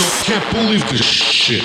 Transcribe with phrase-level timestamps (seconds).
[0.00, 1.64] I can't believe this shit.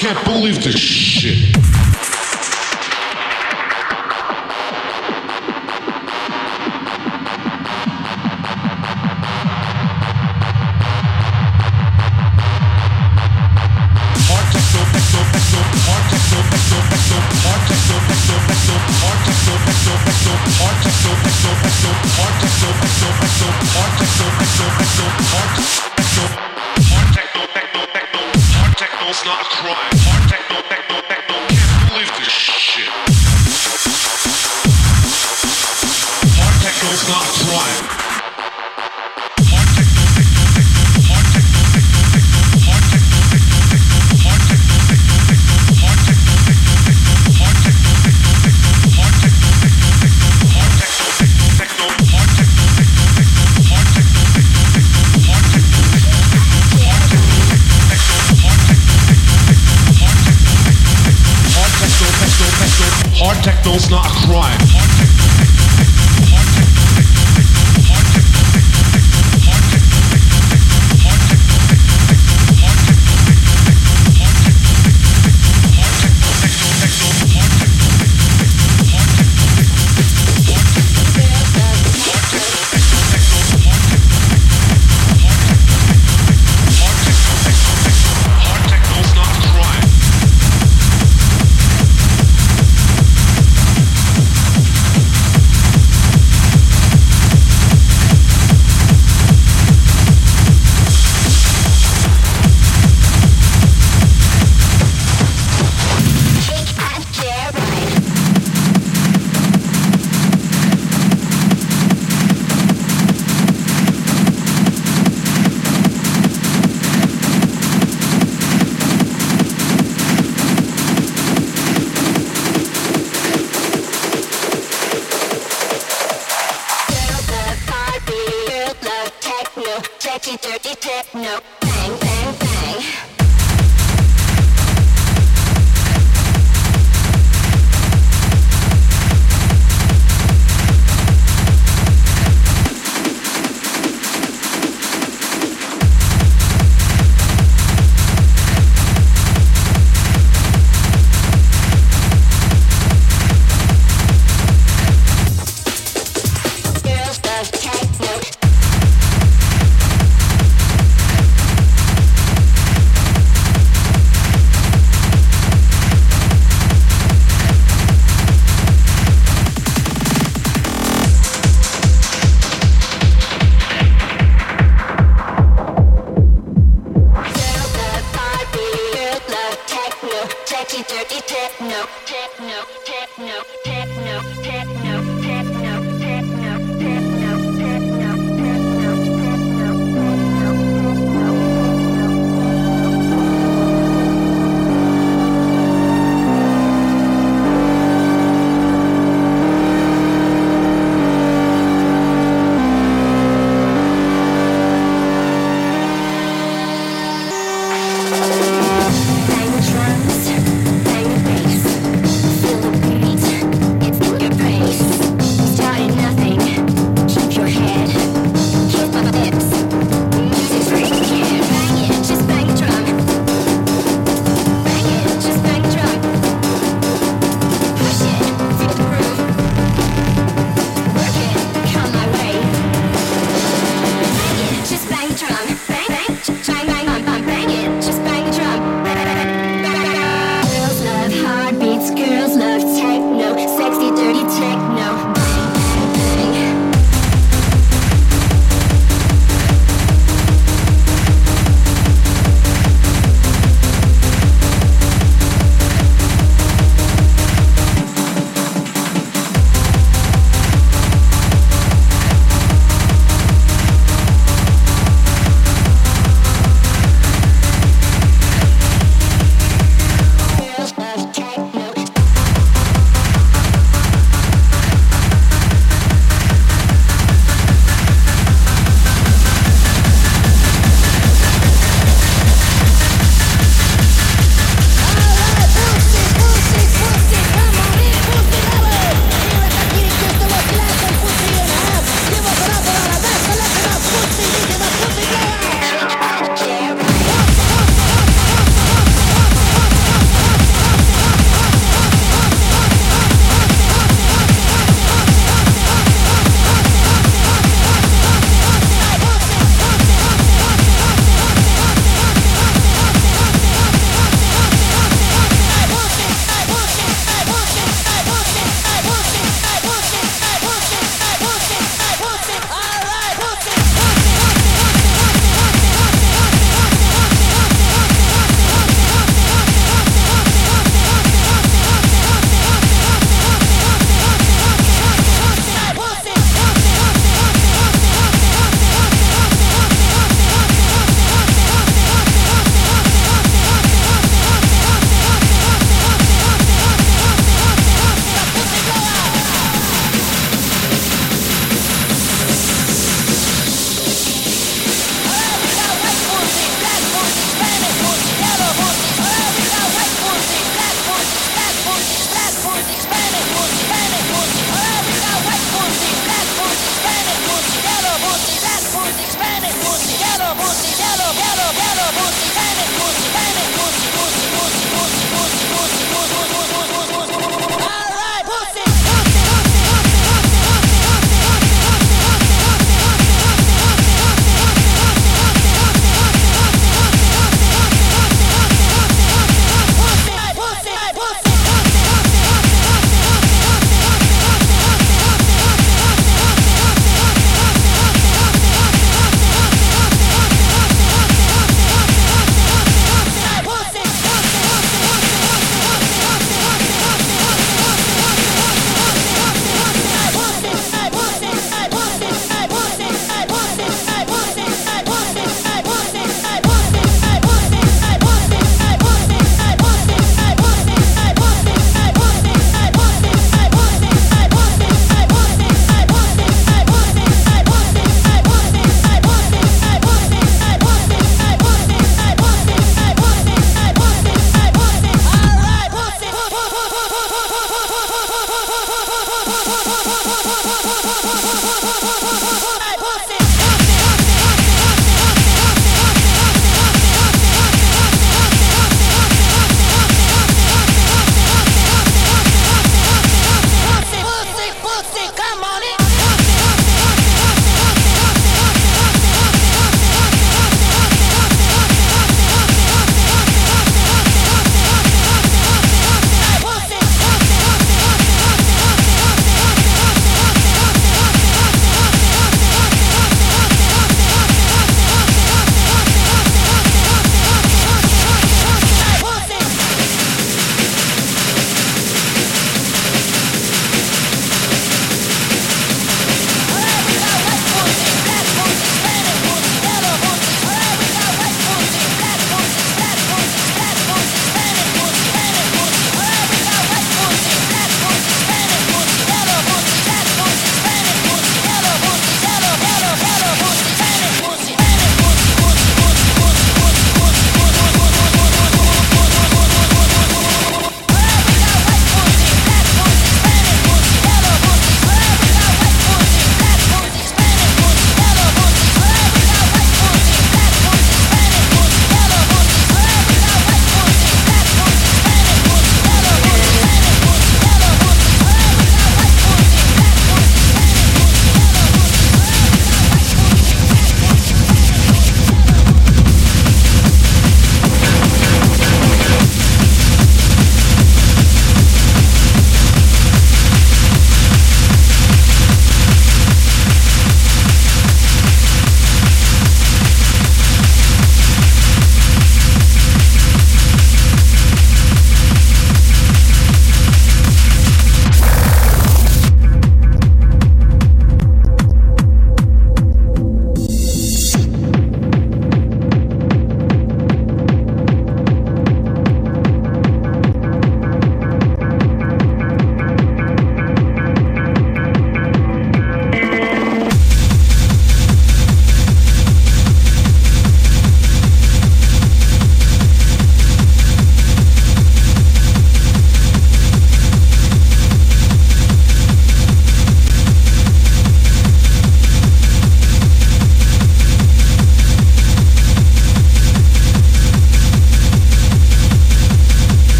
[0.00, 1.89] Can't believe this shit.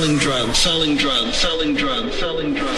[0.00, 2.69] Selling drugs, selling drugs, selling drugs, selling drugs.